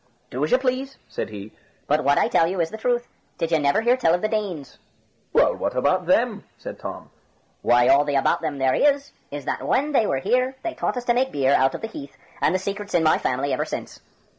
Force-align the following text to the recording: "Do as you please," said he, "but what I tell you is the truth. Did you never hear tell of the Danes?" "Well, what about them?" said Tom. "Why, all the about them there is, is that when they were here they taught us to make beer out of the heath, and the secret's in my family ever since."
"Do 0.31 0.43
as 0.43 0.49
you 0.49 0.57
please," 0.57 0.97
said 1.07 1.29
he, 1.29 1.51
"but 1.85 2.03
what 2.03 2.17
I 2.17 2.27
tell 2.27 2.47
you 2.47 2.59
is 2.59 2.71
the 2.71 2.77
truth. 2.79 3.07
Did 3.37 3.51
you 3.51 3.59
never 3.59 3.81
hear 3.81 3.95
tell 3.95 4.15
of 4.15 4.23
the 4.23 4.27
Danes?" 4.27 4.79
"Well, 5.31 5.53
what 5.53 5.75
about 5.75 6.07
them?" 6.07 6.43
said 6.57 6.79
Tom. 6.79 7.11
"Why, 7.61 7.87
all 7.87 8.03
the 8.03 8.15
about 8.15 8.41
them 8.41 8.57
there 8.57 8.73
is, 8.73 9.11
is 9.29 9.45
that 9.45 9.61
when 9.61 9.91
they 9.91 10.07
were 10.07 10.17
here 10.17 10.55
they 10.63 10.73
taught 10.73 10.97
us 10.97 11.05
to 11.05 11.13
make 11.13 11.31
beer 11.31 11.53
out 11.53 11.75
of 11.75 11.81
the 11.81 11.87
heath, 11.87 12.17
and 12.41 12.55
the 12.55 12.57
secret's 12.57 12.95
in 12.95 13.03
my 13.03 13.19
family 13.19 13.53
ever 13.53 13.63
since." 13.65 13.99